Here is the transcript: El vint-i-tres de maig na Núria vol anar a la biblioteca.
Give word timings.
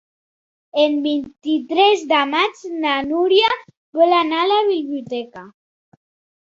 El 0.83 0.95
vint-i-tres 1.03 2.07
de 2.13 2.23
maig 2.33 2.65
na 2.87 2.95
Núria 3.11 3.53
vol 4.03 4.19
anar 4.23 4.43
a 4.47 4.51
la 4.57 4.61
biblioteca. 4.75 5.49